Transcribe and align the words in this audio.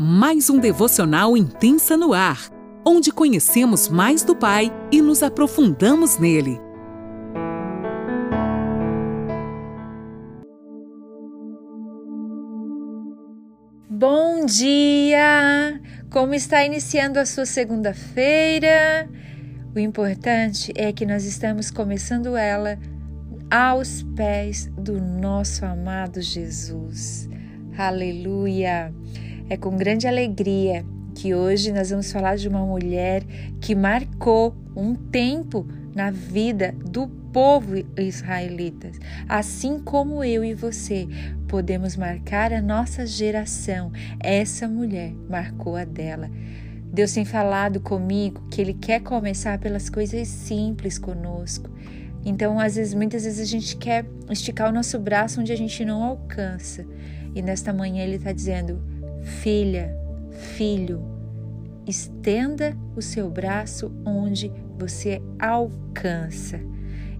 mais 0.00 0.48
um 0.48 0.60
devocional 0.60 1.36
intensa 1.36 1.96
no 1.96 2.12
ar, 2.12 2.38
onde 2.86 3.10
conhecemos 3.10 3.88
mais 3.88 4.22
do 4.22 4.36
Pai 4.36 4.72
e 4.92 5.02
nos 5.02 5.24
aprofundamos 5.24 6.18
nele. 6.18 6.60
Bom 13.90 14.46
dia! 14.46 15.80
Como 16.10 16.32
está 16.32 16.64
iniciando 16.64 17.18
a 17.18 17.26
sua 17.26 17.44
segunda-feira? 17.44 19.10
O 19.74 19.80
importante 19.80 20.72
é 20.76 20.92
que 20.92 21.04
nós 21.04 21.24
estamos 21.24 21.72
começando 21.72 22.36
ela 22.36 22.78
aos 23.50 24.04
pés 24.14 24.70
do 24.78 25.00
nosso 25.00 25.64
amado 25.64 26.22
Jesus. 26.22 27.28
Aleluia! 27.76 28.94
É 29.50 29.56
com 29.56 29.76
grande 29.76 30.06
alegria 30.06 30.84
que 31.14 31.34
hoje 31.34 31.72
nós 31.72 31.88
vamos 31.88 32.12
falar 32.12 32.36
de 32.36 32.46
uma 32.46 32.64
mulher 32.64 33.22
que 33.60 33.74
marcou 33.74 34.54
um 34.76 34.94
tempo 34.94 35.66
na 35.94 36.10
vida 36.10 36.74
do 36.84 37.08
povo 37.32 37.74
israelita, 37.96 38.90
assim 39.26 39.78
como 39.80 40.22
eu 40.22 40.44
e 40.44 40.54
você 40.54 41.08
podemos 41.48 41.96
marcar 41.96 42.52
a 42.52 42.60
nossa 42.60 43.06
geração. 43.06 43.90
Essa 44.20 44.68
mulher 44.68 45.14
marcou 45.28 45.76
a 45.76 45.84
dela. 45.84 46.30
Deus 46.92 47.12
tem 47.12 47.24
falado 47.24 47.80
comigo 47.80 48.46
que 48.50 48.60
Ele 48.60 48.74
quer 48.74 49.00
começar 49.00 49.58
pelas 49.58 49.88
coisas 49.88 50.28
simples 50.28 50.98
conosco. 50.98 51.70
Então, 52.24 52.60
às 52.60 52.76
vezes, 52.76 52.92
muitas 52.92 53.24
vezes 53.24 53.40
a 53.40 53.50
gente 53.50 53.76
quer 53.76 54.04
esticar 54.30 54.68
o 54.68 54.72
nosso 54.72 54.98
braço 54.98 55.40
onde 55.40 55.52
a 55.52 55.56
gente 55.56 55.84
não 55.84 56.02
alcança. 56.02 56.84
E 57.34 57.40
nesta 57.40 57.72
manhã 57.72 58.04
Ele 58.04 58.16
está 58.16 58.32
dizendo: 58.32 58.82
Filha, 59.28 59.94
filho, 60.56 61.02
estenda 61.86 62.74
o 62.96 63.02
seu 63.02 63.30
braço 63.30 63.92
onde 64.04 64.50
você 64.78 65.20
alcança 65.38 66.58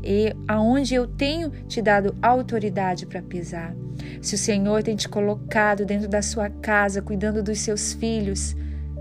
e 0.03 0.35
aonde 0.49 0.95
eu 0.95 1.07
tenho 1.07 1.51
te 1.67 1.83
dado 1.83 2.17
autoridade 2.23 3.05
para 3.05 3.21
pisar. 3.21 3.75
Se 4.23 4.35
o 4.35 4.39
Senhor 4.39 4.83
tem 4.83 4.97
te 4.97 5.09
colocado 5.09 5.85
dentro 5.85 6.09
da 6.09 6.23
sua 6.23 6.49
casa, 6.49 7.03
cuidando 7.03 7.43
dos 7.43 7.61
seus 7.61 7.93
filhos, 7.93 8.57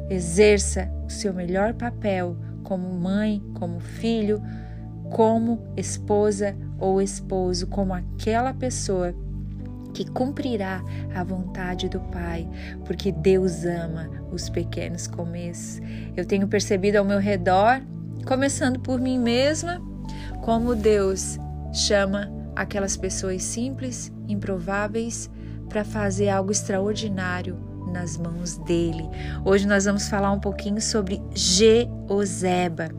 exerça 0.10 0.92
o 1.06 1.10
seu 1.10 1.34
melhor 1.34 1.74
papel 1.74 2.36
como 2.64 2.90
mãe, 2.90 3.42
como 3.54 3.80
filho, 3.80 4.42
como 5.10 5.66
esposa 5.78 6.56
ou 6.78 7.02
esposo, 7.02 7.68
como 7.68 7.94
aquela 7.94 8.54
pessoa 8.54 9.16
que 9.98 10.06
cumprirá 10.12 10.84
a 11.16 11.24
vontade 11.24 11.90
do 11.90 12.00
Pai, 12.00 12.48
porque 12.86 13.12
Deus 13.12 13.66
ama 13.66 14.08
os 14.32 14.48
pequenos 14.48 15.08
começos. 15.08 15.82
Eu 16.16 16.24
tenho 16.24 16.48
percebido 16.48 16.98
ao 16.98 17.06
meu 17.06 17.18
redor, 17.18 17.82
começando 18.24 18.80
por 18.80 19.00
mim 19.00 19.18
mesma, 19.18 19.82
como 20.44 20.76
Deus 20.76 21.40
chama 21.74 22.32
aquelas 22.56 22.96
pessoas 22.96 23.42
simples, 23.42 24.14
improváveis, 24.28 25.32
para 25.68 25.84
fazer 25.84 26.30
algo 26.30 26.52
extraordinário 26.52 27.58
nas 27.92 28.18
mãos 28.18 28.56
dele. 28.60 29.10
Hoje 29.44 29.66
nós 29.66 29.86
vamos 29.86 30.08
falar 30.08 30.32
um 30.32 30.40
pouquinho 30.40 30.80
sobre 30.80 31.20
Jeozeba. 31.34 32.90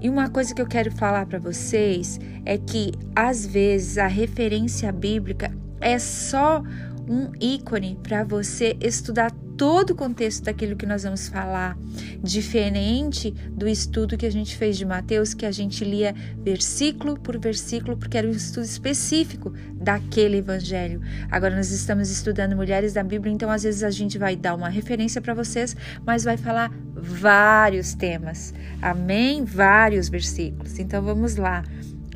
E 0.00 0.08
uma 0.08 0.28
coisa 0.28 0.52
que 0.52 0.60
eu 0.60 0.66
quero 0.66 0.90
falar 0.90 1.26
para 1.26 1.38
vocês 1.38 2.18
é 2.44 2.58
que 2.58 2.90
às 3.14 3.46
vezes 3.46 3.98
a 3.98 4.06
referência 4.08 4.90
bíblica 4.90 5.52
é 5.80 5.98
só 5.98 6.62
um 7.08 7.32
ícone 7.40 7.98
para 8.02 8.22
você 8.22 8.76
estudar 8.80 9.30
todo 9.58 9.90
o 9.90 9.94
contexto 9.96 10.44
daquilo 10.44 10.76
que 10.76 10.86
nós 10.86 11.02
vamos 11.02 11.28
falar, 11.28 11.76
diferente 12.22 13.32
do 13.50 13.66
estudo 13.66 14.16
que 14.16 14.24
a 14.24 14.30
gente 14.30 14.56
fez 14.56 14.78
de 14.78 14.84
Mateus, 14.84 15.34
que 15.34 15.44
a 15.44 15.50
gente 15.50 15.84
lia 15.84 16.14
versículo 16.44 17.18
por 17.18 17.36
versículo, 17.38 17.96
porque 17.96 18.16
era 18.16 18.28
um 18.28 18.30
estudo 18.30 18.64
específico 18.64 19.52
daquele 19.74 20.36
evangelho. 20.36 21.00
Agora 21.28 21.56
nós 21.56 21.72
estamos 21.72 22.08
estudando 22.08 22.54
mulheres 22.54 22.92
da 22.92 23.02
Bíblia, 23.02 23.34
então 23.34 23.50
às 23.50 23.64
vezes 23.64 23.82
a 23.82 23.90
gente 23.90 24.16
vai 24.16 24.36
dar 24.36 24.54
uma 24.54 24.68
referência 24.68 25.20
para 25.20 25.34
vocês, 25.34 25.74
mas 26.06 26.22
vai 26.22 26.36
falar 26.36 26.70
vários 26.94 27.94
temas. 27.94 28.54
Amém? 28.80 29.44
Vários 29.44 30.08
versículos. 30.08 30.78
Então 30.78 31.02
vamos 31.02 31.34
lá. 31.34 31.64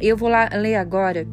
Eu 0.01 0.17
vou 0.17 0.29
lá 0.29 0.49
ler 0.53 0.77
agora 0.77 1.27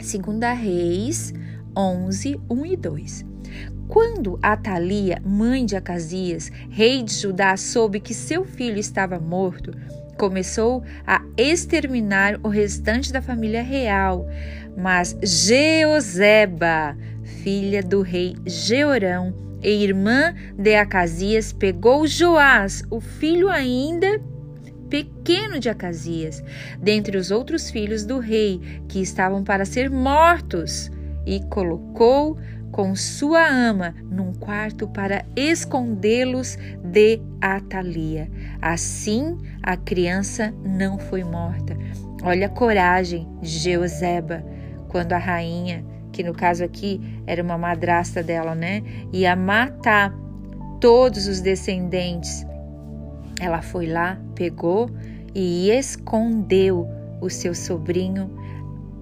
Segunda 0.00 0.52
Reis 0.54 1.34
11, 1.76 2.40
1 2.48 2.66
e 2.66 2.76
2. 2.76 3.24
Quando 3.88 4.38
Atalia, 4.42 5.20
mãe 5.24 5.64
de 5.64 5.76
Acasias, 5.76 6.50
rei 6.70 7.02
de 7.02 7.14
Judá, 7.14 7.56
soube 7.56 8.00
que 8.00 8.14
seu 8.14 8.44
filho 8.44 8.78
estava 8.78 9.18
morto, 9.20 9.72
começou 10.18 10.82
a 11.06 11.22
exterminar 11.36 12.40
o 12.42 12.48
restante 12.48 13.12
da 13.12 13.22
família 13.22 13.62
real. 13.62 14.26
Mas 14.76 15.16
Jeozeba, 15.22 16.96
filha 17.42 17.82
do 17.82 18.02
rei 18.02 18.34
Jeorão 18.44 19.32
e 19.62 19.84
irmã 19.84 20.34
de 20.58 20.74
Acasias, 20.74 21.52
pegou 21.52 22.06
Joás, 22.06 22.82
o 22.90 23.00
filho 23.00 23.48
ainda 23.48 24.20
pequeno 24.88 25.58
de 25.58 25.68
Acasias, 25.68 26.42
dentre 26.80 27.16
os 27.16 27.30
outros 27.30 27.70
filhos 27.70 28.04
do 28.04 28.18
rei 28.18 28.60
que 28.88 29.00
estavam 29.00 29.42
para 29.42 29.64
ser 29.64 29.90
mortos, 29.90 30.90
e 31.26 31.40
colocou 31.50 32.38
com 32.70 32.94
sua 32.94 33.46
ama 33.46 33.94
num 34.10 34.32
quarto 34.32 34.86
para 34.88 35.24
escondê-los 35.34 36.56
de 36.84 37.20
Atalia. 37.40 38.30
Assim 38.62 39.36
a 39.62 39.76
criança 39.76 40.54
não 40.64 40.98
foi 40.98 41.24
morta. 41.24 41.76
Olha 42.22 42.46
a 42.46 42.50
coragem 42.50 43.28
de 43.42 43.48
Jeozeba 43.48 44.44
quando 44.88 45.12
a 45.12 45.18
rainha, 45.18 45.84
que 46.12 46.22
no 46.22 46.32
caso 46.32 46.64
aqui 46.64 47.00
era 47.26 47.42
uma 47.42 47.58
madrasta 47.58 48.22
dela, 48.22 48.54
né, 48.54 48.82
ia 49.12 49.34
matar 49.34 50.14
todos 50.80 51.26
os 51.26 51.40
descendentes 51.40 52.46
ela 53.40 53.60
foi 53.60 53.86
lá, 53.86 54.18
pegou 54.34 54.90
e 55.34 55.70
escondeu 55.70 56.88
o 57.20 57.28
seu 57.28 57.54
sobrinho, 57.54 58.30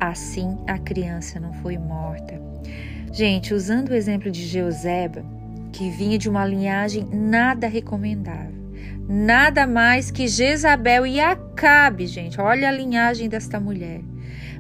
assim 0.09 0.59
a 0.67 0.79
criança 0.79 1.39
não 1.41 1.53
foi 1.55 1.79
morta. 1.79 2.41
Gente, 3.13 3.55
usando 3.55 3.91
o 3.91 3.95
exemplo 3.95 4.31
de 4.31 4.47
Jeuseba, 4.47 5.25
que 5.73 5.91
vinha 5.91 6.19
de 6.19 6.29
uma 6.29 6.47
linhagem 6.47 7.07
nada 7.13 7.67
recomendável, 7.67 8.55
nada 9.09 9.67
mais 9.67 10.11
que 10.11 10.27
Jezabel 10.27 11.07
e 11.07 11.21
Acabe, 11.21 12.07
gente, 12.07 12.41
olha 12.41 12.69
a 12.69 12.73
linhagem 12.73 13.29
desta 13.29 13.61
mulher 13.61 14.01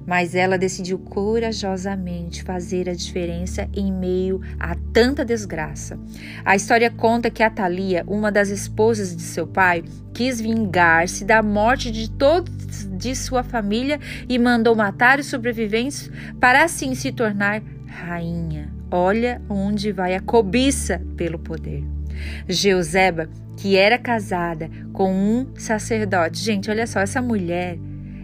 mas 0.06 0.34
ela 0.34 0.58
decidiu 0.58 0.98
corajosamente 0.98 2.42
fazer 2.42 2.88
a 2.88 2.94
diferença 2.94 3.68
em 3.74 3.92
meio 3.92 4.40
a 4.58 4.74
tanta 4.92 5.24
desgraça. 5.24 5.98
A 6.44 6.54
história 6.54 6.90
conta 6.90 7.30
que 7.30 7.42
Atalia, 7.42 8.04
uma 8.06 8.30
das 8.30 8.48
esposas 8.48 9.14
de 9.14 9.22
seu 9.22 9.46
pai, 9.46 9.84
quis 10.12 10.40
vingar-se 10.40 11.24
da 11.24 11.42
morte 11.42 11.90
de 11.90 12.10
todos 12.10 12.52
de 12.96 13.14
sua 13.14 13.42
família 13.42 13.98
e 14.28 14.38
mandou 14.38 14.74
matar 14.74 15.18
os 15.18 15.26
sobreviventes 15.26 16.10
para 16.40 16.64
assim 16.64 16.94
se 16.94 17.12
tornar 17.12 17.62
rainha. 17.86 18.72
Olha 18.90 19.42
onde 19.48 19.92
vai 19.92 20.14
a 20.14 20.20
cobiça 20.20 21.02
pelo 21.16 21.38
poder. 21.38 21.84
Jeuseba, 22.48 23.28
que 23.56 23.76
era 23.76 23.98
casada 23.98 24.70
com 24.92 25.12
um 25.12 25.46
sacerdote. 25.56 26.38
Gente, 26.38 26.70
olha 26.70 26.86
só, 26.86 27.00
essa 27.00 27.20
mulher 27.20 27.78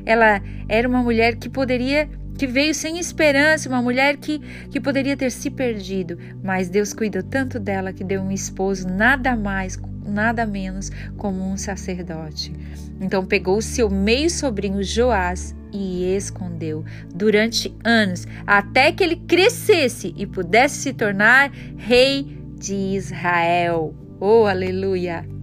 ela 0.04 0.42
era 0.68 0.88
uma 0.88 1.02
mulher 1.02 1.36
que 1.36 1.48
poderia 1.48 2.08
que 2.40 2.46
veio 2.46 2.74
sem 2.74 2.98
esperança, 2.98 3.68
uma 3.68 3.82
mulher 3.82 4.16
que, 4.16 4.38
que 4.70 4.80
poderia 4.80 5.14
ter 5.14 5.30
se 5.30 5.50
perdido, 5.50 6.16
mas 6.42 6.70
Deus 6.70 6.94
cuidou 6.94 7.22
tanto 7.22 7.60
dela 7.60 7.92
que 7.92 8.02
deu 8.02 8.22
um 8.22 8.30
esposo 8.30 8.88
nada 8.88 9.36
mais, 9.36 9.78
nada 10.06 10.46
menos 10.46 10.90
como 11.18 11.42
um 11.42 11.58
sacerdote. 11.58 12.50
Então 12.98 13.26
pegou 13.26 13.60
seu 13.60 13.90
meio 13.90 14.30
sobrinho 14.30 14.82
Joás 14.82 15.54
e 15.70 16.16
escondeu 16.16 16.82
durante 17.14 17.76
anos, 17.84 18.26
até 18.46 18.90
que 18.90 19.04
ele 19.04 19.16
crescesse 19.16 20.14
e 20.16 20.26
pudesse 20.26 20.76
se 20.76 20.92
tornar 20.94 21.50
rei 21.76 22.38
de 22.58 22.74
Israel. 22.74 23.94
Oh, 24.18 24.46
aleluia! 24.46 25.39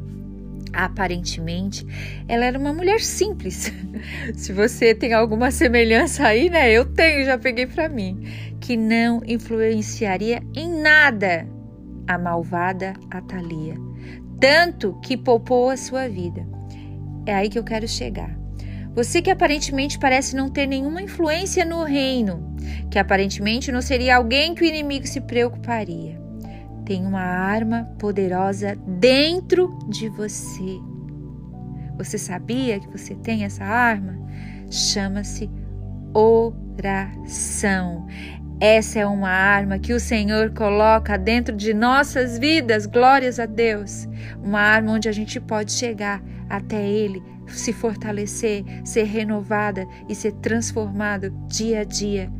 Aparentemente, 0.77 1.85
ela 2.27 2.45
era 2.45 2.57
uma 2.57 2.71
mulher 2.71 3.01
simples. 3.01 3.73
Se 4.35 4.53
você 4.53 4.93
tem 4.93 5.11
alguma 5.11 5.49
semelhança 5.49 6.27
aí, 6.27 6.49
né? 6.49 6.71
Eu 6.71 6.85
tenho, 6.85 7.25
já 7.25 7.37
peguei 7.37 7.65
para 7.65 7.89
mim, 7.89 8.21
que 8.61 8.77
não 8.77 9.21
influenciaria 9.25 10.41
em 10.55 10.81
nada 10.81 11.47
a 12.07 12.17
malvada 12.17 12.93
Atalia, 13.09 13.73
tanto 14.39 14.97
que 15.01 15.17
poupou 15.17 15.71
a 15.71 15.77
sua 15.77 16.07
vida. 16.07 16.47
É 17.25 17.33
aí 17.33 17.49
que 17.49 17.57
eu 17.57 17.63
quero 17.63 17.87
chegar. 17.87 18.37
Você 18.93 19.21
que 19.21 19.31
aparentemente 19.31 19.99
parece 19.99 20.35
não 20.35 20.49
ter 20.49 20.67
nenhuma 20.67 21.01
influência 21.01 21.65
no 21.65 21.83
reino, 21.83 22.55
que 22.89 22.99
aparentemente 22.99 23.71
não 23.71 23.81
seria 23.81 24.17
alguém 24.17 24.53
que 24.53 24.63
o 24.63 24.65
inimigo 24.65 25.07
se 25.07 25.21
preocuparia 25.21 26.26
tem 26.87 27.05
uma 27.05 27.19
arma 27.19 27.83
poderosa 27.99 28.77
dentro 28.87 29.77
de 29.89 30.07
você. 30.07 30.79
Você 31.97 32.17
sabia 32.17 32.79
que 32.79 32.87
você 32.87 33.13
tem 33.13 33.43
essa 33.43 33.65
arma? 33.65 34.17
Chama-se 34.71 35.49
oração. 36.13 38.07
Essa 38.61 38.99
é 38.99 39.05
uma 39.05 39.29
arma 39.29 39.77
que 39.77 39.91
o 39.91 39.99
Senhor 39.99 40.53
coloca 40.53 41.17
dentro 41.17 41.53
de 41.57 41.73
nossas 41.73 42.39
vidas, 42.39 42.85
glórias 42.85 43.37
a 43.37 43.45
Deus. 43.45 44.07
Uma 44.41 44.61
arma 44.61 44.93
onde 44.93 45.09
a 45.09 45.11
gente 45.11 45.41
pode 45.41 45.73
chegar 45.73 46.23
até 46.49 46.87
Ele, 46.87 47.21
se 47.47 47.73
fortalecer, 47.73 48.63
ser 48.85 49.03
renovada 49.03 49.85
e 50.07 50.15
ser 50.15 50.31
transformado 50.35 51.31
dia 51.49 51.81
a 51.81 51.83
dia. 51.83 52.31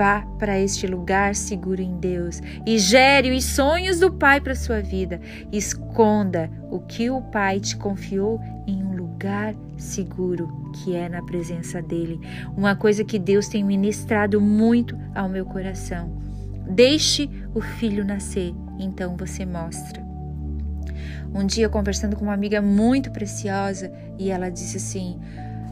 Vá 0.00 0.26
para 0.38 0.58
este 0.58 0.86
lugar 0.86 1.34
seguro 1.34 1.82
em 1.82 1.98
Deus 1.98 2.40
e 2.64 2.78
gere 2.78 3.36
os 3.36 3.44
sonhos 3.44 4.00
do 4.00 4.10
Pai 4.10 4.40
para 4.40 4.54
sua 4.54 4.80
vida. 4.80 5.20
Esconda 5.52 6.50
o 6.70 6.80
que 6.80 7.10
o 7.10 7.20
Pai 7.20 7.60
te 7.60 7.76
confiou 7.76 8.40
em 8.66 8.82
um 8.82 8.96
lugar 8.96 9.54
seguro 9.76 10.72
que 10.72 10.96
é 10.96 11.06
na 11.06 11.22
presença 11.22 11.82
dele. 11.82 12.18
Uma 12.56 12.74
coisa 12.74 13.04
que 13.04 13.18
Deus 13.18 13.46
tem 13.46 13.62
ministrado 13.62 14.40
muito 14.40 14.98
ao 15.14 15.28
meu 15.28 15.44
coração. 15.44 16.10
Deixe 16.70 17.28
o 17.54 17.60
filho 17.60 18.02
nascer, 18.02 18.54
então 18.78 19.18
você 19.18 19.44
mostra. 19.44 20.02
Um 21.34 21.44
dia 21.44 21.68
conversando 21.68 22.16
com 22.16 22.24
uma 22.24 22.32
amiga 22.32 22.62
muito 22.62 23.10
preciosa 23.10 23.92
e 24.18 24.30
ela 24.30 24.48
disse 24.48 24.78
assim: 24.78 25.20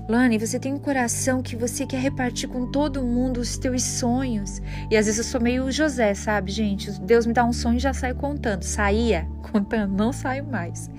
Lani, 0.08 0.38
você 0.38 0.58
tem 0.58 0.72
um 0.72 0.78
coração 0.78 1.42
que 1.42 1.54
você 1.54 1.84
quer 1.84 2.00
repartir 2.00 2.48
com 2.48 2.70
todo 2.70 3.04
mundo 3.04 3.40
os 3.40 3.58
teus 3.58 3.82
sonhos. 3.82 4.62
E 4.90 4.96
às 4.96 5.04
vezes 5.04 5.18
eu 5.18 5.24
sou 5.24 5.38
meio 5.38 5.70
José, 5.70 6.14
sabe, 6.14 6.50
gente? 6.50 6.90
Deus 7.02 7.26
me 7.26 7.34
dá 7.34 7.44
um 7.44 7.52
sonho 7.52 7.76
e 7.76 7.78
já 7.78 7.92
saio 7.92 8.14
contando. 8.14 8.62
Saía 8.62 9.28
contando, 9.52 9.94
não 9.94 10.10
saio 10.10 10.46
mais. 10.46 10.90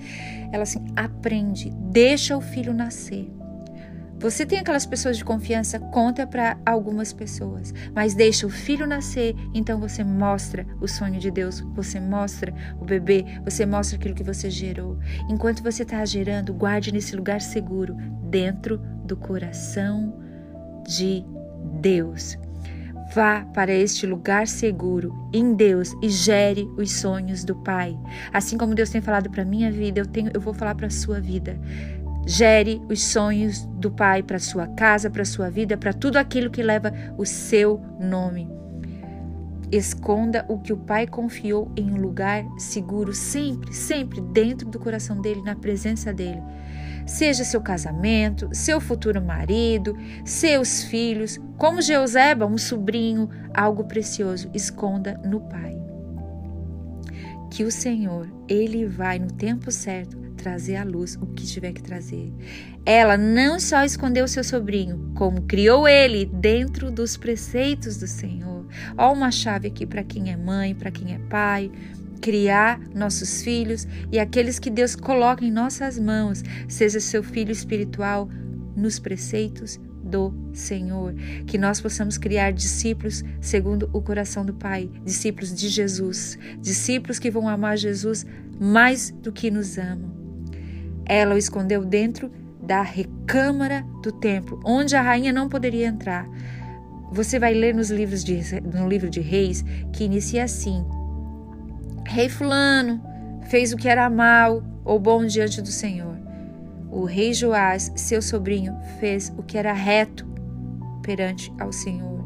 Ela 0.52 0.62
assim, 0.62 0.86
aprende, 0.94 1.70
deixa 1.90 2.36
o 2.36 2.40
filho 2.40 2.72
nascer. 2.72 3.28
Você 4.20 4.44
tem 4.44 4.58
aquelas 4.58 4.84
pessoas 4.84 5.16
de 5.16 5.24
confiança, 5.24 5.80
conta 5.80 6.26
para 6.26 6.58
algumas 6.66 7.10
pessoas, 7.10 7.72
mas 7.94 8.14
deixa 8.14 8.46
o 8.46 8.50
filho 8.50 8.86
nascer, 8.86 9.34
então 9.54 9.80
você 9.80 10.04
mostra 10.04 10.66
o 10.78 10.86
sonho 10.86 11.18
de 11.18 11.30
Deus, 11.30 11.60
você 11.74 11.98
mostra 11.98 12.52
o 12.78 12.84
bebê, 12.84 13.24
você 13.42 13.64
mostra 13.64 13.96
aquilo 13.96 14.14
que 14.14 14.22
você 14.22 14.50
gerou. 14.50 14.98
Enquanto 15.26 15.62
você 15.62 15.84
está 15.84 16.04
gerando, 16.04 16.52
guarde 16.52 16.92
nesse 16.92 17.16
lugar 17.16 17.40
seguro, 17.40 17.96
dentro 18.28 18.78
do 19.10 19.16
coração 19.16 20.14
de 20.86 21.24
Deus. 21.80 22.38
Vá 23.12 23.44
para 23.52 23.72
este 23.72 24.06
lugar 24.06 24.46
seguro 24.46 25.12
em 25.32 25.52
Deus 25.52 25.92
e 26.00 26.08
gere 26.08 26.70
os 26.78 26.92
sonhos 26.92 27.42
do 27.42 27.56
Pai. 27.56 27.98
Assim 28.32 28.56
como 28.56 28.74
Deus 28.74 28.88
tem 28.88 29.00
falado 29.00 29.28
para 29.28 29.44
minha 29.44 29.70
vida, 29.72 30.00
eu 30.00 30.06
tenho, 30.06 30.30
eu 30.32 30.40
vou 30.40 30.54
falar 30.54 30.76
para 30.76 30.86
a 30.86 30.90
sua 30.90 31.20
vida. 31.20 31.58
Gere 32.24 32.80
os 32.88 33.02
sonhos 33.02 33.66
do 33.80 33.90
Pai 33.90 34.22
para 34.22 34.38
sua 34.38 34.68
casa, 34.68 35.10
para 35.10 35.24
sua 35.24 35.50
vida, 35.50 35.76
para 35.76 35.92
tudo 35.92 36.18
aquilo 36.18 36.50
que 36.50 36.62
leva 36.62 36.92
o 37.18 37.26
seu 37.26 37.80
nome. 37.98 38.48
Esconda 39.72 40.44
o 40.48 40.60
que 40.60 40.72
o 40.72 40.76
Pai 40.76 41.08
confiou 41.08 41.72
em 41.76 41.90
um 41.90 41.96
lugar 41.96 42.44
seguro, 42.58 43.12
sempre, 43.12 43.74
sempre 43.74 44.20
dentro 44.20 44.68
do 44.68 44.78
coração 44.78 45.20
dele, 45.20 45.42
na 45.42 45.56
presença 45.56 46.12
dele. 46.12 46.40
Seja 47.10 47.42
seu 47.42 47.60
casamento, 47.60 48.48
seu 48.52 48.80
futuro 48.80 49.20
marido, 49.20 49.96
seus 50.24 50.84
filhos, 50.84 51.40
como 51.58 51.82
Jeuseba, 51.82 52.46
um 52.46 52.56
sobrinho, 52.56 53.28
algo 53.52 53.82
precioso, 53.82 54.48
esconda 54.54 55.20
no 55.24 55.40
Pai. 55.40 55.76
Que 57.50 57.64
o 57.64 57.70
Senhor, 57.72 58.32
ele 58.46 58.86
vai 58.86 59.18
no 59.18 59.26
tempo 59.26 59.72
certo 59.72 60.16
trazer 60.40 60.76
à 60.76 60.84
luz 60.84 61.16
o 61.20 61.26
que 61.26 61.46
tiver 61.46 61.72
que 61.72 61.82
trazer. 61.82 62.32
Ela 62.84 63.16
não 63.16 63.60
só 63.60 63.84
escondeu 63.84 64.26
seu 64.26 64.42
sobrinho, 64.42 65.12
como 65.14 65.42
criou 65.42 65.86
ele 65.86 66.24
dentro 66.24 66.90
dos 66.90 67.16
preceitos 67.16 67.98
do 67.98 68.06
Senhor. 68.06 68.66
Ó, 68.96 69.12
uma 69.12 69.30
chave 69.30 69.68
aqui 69.68 69.84
para 69.84 70.02
quem 70.02 70.32
é 70.32 70.36
mãe, 70.36 70.74
para 70.74 70.90
quem 70.90 71.14
é 71.14 71.18
pai. 71.18 71.70
Criar 72.22 72.78
nossos 72.94 73.42
filhos 73.42 73.86
e 74.10 74.18
aqueles 74.18 74.58
que 74.58 74.70
Deus 74.70 74.94
coloca 74.94 75.44
em 75.44 75.50
nossas 75.50 75.98
mãos, 75.98 76.42
seja 76.68 77.00
seu 77.00 77.22
filho 77.22 77.52
espiritual, 77.52 78.28
nos 78.76 78.98
preceitos 78.98 79.78
do 80.02 80.32
Senhor. 80.52 81.14
Que 81.46 81.58
nós 81.58 81.80
possamos 81.80 82.18
criar 82.18 82.50
discípulos 82.50 83.22
segundo 83.40 83.88
o 83.92 84.00
coração 84.00 84.44
do 84.44 84.54
Pai, 84.54 84.90
discípulos 85.04 85.54
de 85.54 85.68
Jesus, 85.68 86.38
discípulos 86.60 87.18
que 87.18 87.30
vão 87.30 87.48
amar 87.48 87.76
Jesus 87.76 88.26
mais 88.58 89.10
do 89.10 89.32
que 89.32 89.50
nos 89.50 89.78
amam. 89.78 90.19
Ela 91.10 91.34
o 91.34 91.38
escondeu 91.38 91.84
dentro 91.84 92.30
da 92.62 92.82
recâmara 92.82 93.84
do 94.00 94.12
templo, 94.12 94.60
onde 94.64 94.94
a 94.94 95.02
rainha 95.02 95.32
não 95.32 95.48
poderia 95.48 95.88
entrar. 95.88 96.24
Você 97.10 97.36
vai 97.36 97.52
ler 97.52 97.74
nos 97.74 97.90
livros 97.90 98.22
de, 98.22 98.60
no 98.60 98.88
livro 98.88 99.10
de 99.10 99.20
Reis 99.20 99.64
que 99.92 100.04
inicia 100.04 100.44
assim: 100.44 100.86
Rei 102.06 102.28
Fulano 102.28 103.02
fez 103.48 103.72
o 103.72 103.76
que 103.76 103.88
era 103.88 104.08
mal 104.08 104.62
ou 104.84 105.00
bom 105.00 105.26
diante 105.26 105.60
do 105.60 105.66
Senhor. 105.66 106.16
O 106.88 107.04
rei 107.04 107.34
Joás, 107.34 107.90
seu 107.96 108.22
sobrinho, 108.22 108.76
fez 109.00 109.34
o 109.36 109.42
que 109.42 109.58
era 109.58 109.72
reto 109.72 110.24
perante 111.02 111.52
ao 111.58 111.72
Senhor. 111.72 112.20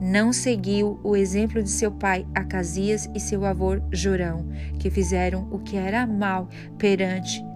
Não 0.00 0.32
seguiu 0.32 0.98
o 1.04 1.14
exemplo 1.14 1.62
de 1.62 1.70
seu 1.70 1.92
pai 1.92 2.26
Acasias 2.34 3.06
e 3.14 3.20
seu 3.20 3.44
avô 3.44 3.76
Jorão, 3.92 4.46
que 4.78 4.88
fizeram 4.88 5.46
o 5.50 5.58
que 5.58 5.76
era 5.76 6.06
mal 6.06 6.48
perante 6.78 7.46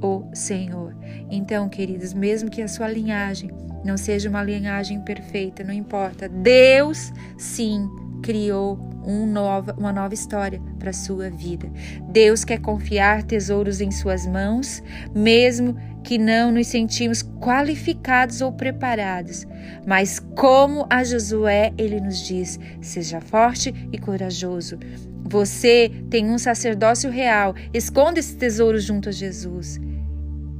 o 0.00 0.24
Senhor. 0.32 0.96
Então, 1.30 1.68
queridos, 1.68 2.12
mesmo 2.12 2.50
que 2.50 2.62
a 2.62 2.68
sua 2.68 2.88
linhagem 2.88 3.50
não 3.84 3.96
seja 3.96 4.28
uma 4.28 4.42
linhagem 4.42 5.00
perfeita, 5.00 5.62
não 5.62 5.72
importa. 5.72 6.28
Deus 6.28 7.12
sim 7.38 7.88
criou 8.22 8.78
um 9.06 9.24
nova, 9.24 9.72
uma 9.78 9.92
nova 9.92 10.12
história 10.12 10.60
para 10.78 10.90
a 10.90 10.92
sua 10.92 11.30
vida. 11.30 11.70
Deus 12.10 12.44
quer 12.44 12.60
confiar 12.60 13.22
tesouros 13.22 13.80
em 13.80 13.90
suas 13.92 14.26
mãos, 14.26 14.82
mesmo 15.14 15.76
que 16.06 16.18
não 16.18 16.52
nos 16.52 16.68
sentimos 16.68 17.20
qualificados 17.20 18.40
ou 18.40 18.52
preparados. 18.52 19.44
Mas 19.84 20.20
como 20.36 20.86
a 20.88 21.02
Josué, 21.02 21.72
ele 21.76 22.00
nos 22.00 22.24
diz: 22.24 22.60
seja 22.80 23.20
forte 23.20 23.74
e 23.92 23.98
corajoso. 23.98 24.78
Você 25.24 25.90
tem 26.08 26.30
um 26.30 26.38
sacerdócio 26.38 27.10
real. 27.10 27.56
Esconda 27.74 28.20
esse 28.20 28.36
tesouro 28.36 28.78
junto 28.78 29.08
a 29.08 29.12
Jesus 29.12 29.80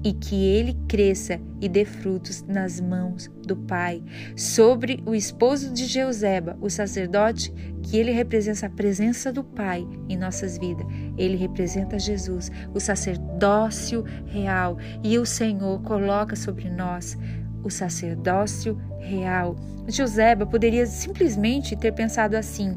e 0.06 0.12
que 0.12 0.36
ele 0.36 0.72
cresça 0.86 1.40
e 1.60 1.68
dê 1.68 1.84
frutos 1.84 2.44
nas 2.46 2.80
mãos 2.80 3.28
do 3.44 3.56
Pai. 3.56 4.00
Sobre 4.36 5.02
o 5.04 5.16
esposo 5.16 5.72
de 5.72 5.84
Jeuseba, 5.84 6.56
o 6.60 6.70
sacerdote, 6.70 7.52
que 7.82 7.96
ele 7.96 8.12
representa 8.12 8.66
a 8.66 8.70
presença 8.70 9.32
do 9.32 9.42
Pai 9.42 9.84
em 10.08 10.16
nossas 10.16 10.58
vidas. 10.58 10.86
Ele 11.18 11.36
representa 11.36 11.98
Jesus, 11.98 12.52
o 12.72 12.78
sacerdócio 12.78 14.04
real. 14.26 14.78
E 15.02 15.18
o 15.18 15.26
Senhor 15.26 15.82
coloca 15.82 16.36
sobre 16.36 16.70
nós 16.70 17.18
o 17.64 17.68
sacerdócio 17.68 18.80
real. 19.00 19.56
Joseba 19.88 20.46
poderia 20.46 20.86
simplesmente 20.86 21.74
ter 21.74 21.90
pensado 21.90 22.36
assim: 22.36 22.76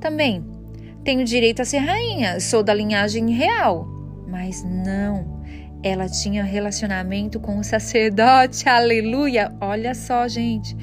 também 0.00 0.44
tenho 1.04 1.24
direito 1.24 1.62
a 1.62 1.64
ser 1.64 1.78
rainha, 1.78 2.40
sou 2.40 2.60
da 2.60 2.74
linhagem 2.74 3.30
real. 3.30 4.01
Mas 4.32 4.64
não. 4.64 5.42
Ela 5.82 6.08
tinha 6.08 6.42
relacionamento 6.42 7.38
com 7.38 7.58
o 7.58 7.62
sacerdote, 7.62 8.66
aleluia! 8.66 9.54
Olha 9.60 9.94
só, 9.94 10.26
gente, 10.26 10.74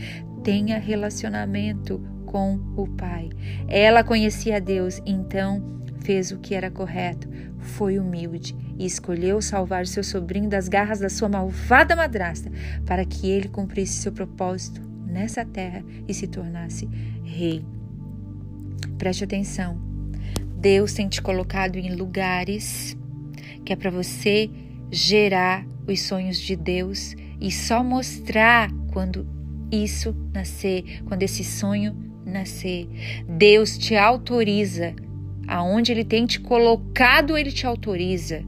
tenha 0.44 0.78
relacionamento 0.78 2.00
com 2.28 2.60
o 2.78 2.88
Pai. 2.88 3.30
Ela 3.68 4.04
conhecia 4.04 4.62
Deus, 4.62 5.02
então 5.04 5.82
fez 6.02 6.32
o 6.32 6.38
que 6.38 6.54
era 6.54 6.70
correto, 6.70 7.28
foi 7.58 7.98
humilde 7.98 8.56
e 8.78 8.86
escolheu 8.86 9.42
salvar 9.42 9.88
seu 9.88 10.04
sobrinho 10.04 10.48
das 10.48 10.68
garras 10.68 11.00
da 11.00 11.10
sua 11.10 11.28
malvada 11.28 11.96
madrasta, 11.96 12.52
para 12.86 13.04
que 13.04 13.32
ele 13.32 13.48
cumprisse 13.48 13.94
seu 13.94 14.12
propósito 14.12 14.80
nessa 15.08 15.44
terra 15.44 15.84
e 16.08 16.14
se 16.14 16.28
tornasse 16.28 16.88
rei. 17.24 17.66
Preste 19.00 19.24
atenção. 19.24 19.82
Deus 20.56 20.94
tem 20.94 21.10
te 21.10 21.20
colocado 21.20 21.78
em 21.78 21.96
lugares 21.96 22.99
que 23.66 23.74
é 23.74 23.76
para 23.76 23.92
você 23.92 24.50
gerar 24.92 25.66
os 25.88 26.02
sonhos 26.02 26.40
de 26.40 26.56
Deus 26.56 27.16
e 27.40 27.52
só 27.52 27.84
mostrar 27.84 28.70
quando 28.92 29.28
isso 29.72 30.16
nascer, 30.34 31.02
quando 31.06 31.24
esse 31.24 31.44
sonho 31.44 31.96
nascer. 32.26 32.88
Deus 33.28 33.78
te 33.78 33.96
autoriza. 33.96 34.96
Aonde 35.48 35.92
Ele 35.92 36.04
tem 36.04 36.26
te 36.26 36.40
colocado, 36.40 37.38
Ele 37.38 37.52
te 37.52 37.66
autoriza. 37.66 38.44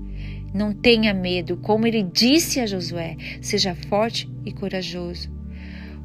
Não 0.53 0.73
tenha 0.73 1.13
medo, 1.13 1.55
como 1.57 1.87
ele 1.87 2.03
disse 2.03 2.59
a 2.59 2.65
Josué, 2.65 3.15
seja 3.41 3.73
forte 3.73 4.29
e 4.45 4.51
corajoso. 4.51 5.31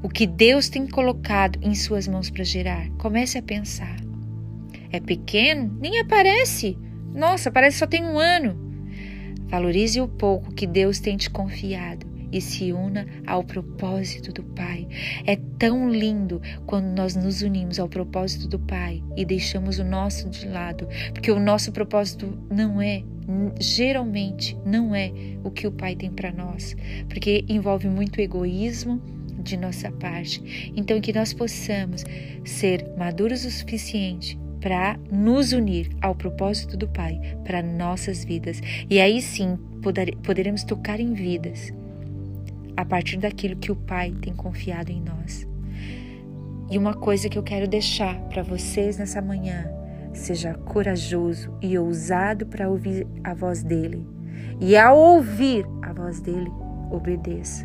O 0.02 0.08
que 0.08 0.24
Deus 0.24 0.68
tem 0.68 0.86
colocado 0.86 1.58
em 1.62 1.74
suas 1.74 2.06
mãos 2.06 2.30
para 2.30 2.44
gerar, 2.44 2.88
comece 2.90 3.38
a 3.38 3.42
pensar. 3.42 3.96
é 4.92 5.00
pequeno, 5.00 5.76
nem 5.80 5.98
aparece. 5.98 6.78
Nossa, 7.12 7.50
parece 7.50 7.74
que 7.74 7.78
só 7.80 7.86
tem 7.86 8.04
um 8.04 8.18
ano. 8.18 8.65
Valorize 9.48 10.00
o 10.00 10.08
pouco 10.08 10.52
que 10.52 10.66
Deus 10.66 11.00
tem 11.00 11.16
te 11.16 11.30
confiado 11.30 12.06
e 12.32 12.40
se 12.40 12.72
una 12.72 13.06
ao 13.26 13.44
propósito 13.44 14.32
do 14.32 14.42
Pai. 14.42 14.86
É 15.24 15.36
tão 15.58 15.88
lindo 15.88 16.40
quando 16.66 16.86
nós 16.86 17.14
nos 17.14 17.42
unimos 17.42 17.78
ao 17.78 17.88
propósito 17.88 18.48
do 18.48 18.58
Pai 18.58 19.02
e 19.16 19.24
deixamos 19.24 19.78
o 19.78 19.84
nosso 19.84 20.28
de 20.28 20.46
lado, 20.48 20.88
porque 21.12 21.30
o 21.30 21.40
nosso 21.40 21.72
propósito 21.72 22.36
não 22.50 22.80
é 22.80 23.02
geralmente 23.58 24.56
não 24.64 24.94
é 24.94 25.12
o 25.42 25.50
que 25.50 25.66
o 25.66 25.72
Pai 25.72 25.96
tem 25.96 26.10
para 26.10 26.32
nós, 26.32 26.76
porque 27.08 27.44
envolve 27.48 27.88
muito 27.88 28.20
egoísmo 28.20 29.00
de 29.38 29.56
nossa 29.56 29.90
parte. 29.90 30.72
Então 30.76 31.00
que 31.00 31.12
nós 31.12 31.32
possamos 31.32 32.04
ser 32.44 32.88
maduros 32.96 33.44
o 33.44 33.50
suficiente 33.50 34.38
para 34.66 34.98
nos 35.12 35.52
unir 35.52 35.88
ao 36.02 36.12
propósito 36.12 36.76
do 36.76 36.88
Pai 36.88 37.20
para 37.44 37.62
nossas 37.62 38.24
vidas. 38.24 38.60
E 38.90 38.98
aí 38.98 39.22
sim 39.22 39.56
poder, 39.80 40.16
poderemos 40.16 40.64
tocar 40.64 40.98
em 40.98 41.14
vidas 41.14 41.72
a 42.76 42.84
partir 42.84 43.16
daquilo 43.18 43.54
que 43.54 43.70
o 43.70 43.76
Pai 43.76 44.12
tem 44.20 44.34
confiado 44.34 44.90
em 44.90 45.00
nós. 45.00 45.46
E 46.68 46.76
uma 46.76 46.94
coisa 46.94 47.28
que 47.28 47.38
eu 47.38 47.44
quero 47.44 47.68
deixar 47.68 48.18
para 48.22 48.42
vocês 48.42 48.98
nessa 48.98 49.22
manhã: 49.22 49.70
seja 50.12 50.54
corajoso 50.54 51.56
e 51.62 51.78
ousado 51.78 52.44
para 52.44 52.68
ouvir 52.68 53.06
a 53.22 53.34
voz 53.34 53.62
dele. 53.62 54.04
E 54.60 54.76
ao 54.76 54.98
ouvir 54.98 55.64
a 55.80 55.92
voz 55.92 56.18
dele, 56.18 56.50
obedeça. 56.90 57.64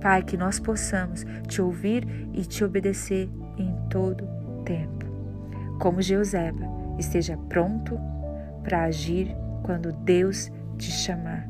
Pai, 0.00 0.24
que 0.24 0.36
nós 0.36 0.58
possamos 0.58 1.24
te 1.46 1.62
ouvir 1.62 2.04
e 2.34 2.44
te 2.44 2.64
obedecer 2.64 3.28
em 3.56 3.72
todo 3.88 4.26
tempo. 4.64 5.09
Como 5.80 6.00
Jeuseba, 6.00 6.64
esteja 6.96 7.36
pronto 7.48 7.98
para 8.62 8.84
agir 8.84 9.34
quando 9.64 9.92
Deus 9.92 10.48
te 10.78 10.92
chamar. 10.92 11.48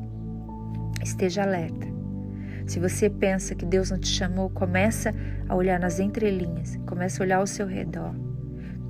Esteja 1.03 1.43
alerta 1.43 2.01
se 2.71 2.79
você 2.79 3.09
pensa 3.09 3.55
que 3.55 3.65
Deus 3.65 3.91
não 3.91 3.99
te 3.99 4.07
chamou, 4.07 4.49
começa 4.49 5.13
a 5.49 5.55
olhar 5.55 5.77
nas 5.77 5.99
entrelinhas, 5.99 6.77
começa 6.85 7.21
a 7.21 7.25
olhar 7.25 7.37
ao 7.37 7.45
seu 7.47 7.67
redor. 7.67 8.15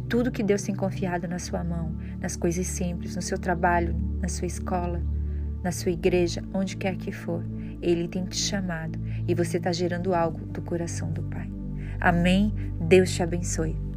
Tudo 0.08 0.32
que 0.32 0.44
Deus 0.44 0.62
tem 0.62 0.76
confiado 0.76 1.28
na 1.28 1.40
sua 1.40 1.64
mão, 1.64 1.96
nas 2.20 2.36
coisas 2.36 2.68
simples, 2.68 3.16
no 3.16 3.24
seu 3.24 3.40
trabalho, 3.40 3.96
na 4.22 4.28
sua 4.28 4.46
escola, 4.46 5.02
na 5.64 5.72
sua 5.72 5.92
igreja, 5.92 6.44
onde 6.54 6.78
quer 6.78 6.96
que 6.96 7.12
for, 7.12 7.44
Ele 7.82 8.08
tem 8.08 8.26
te 8.26 8.38
chamado 8.38 9.00
e 9.28 9.34
você 9.34 9.58
está 9.58 9.72
gerando 9.72 10.14
algo 10.14 10.46
do 10.46 10.62
coração 10.62 11.12
do 11.12 11.24
Pai. 11.24 11.50
Amém? 12.00 12.54
Deus 12.88 13.12
te 13.12 13.24
abençoe. 13.24 13.91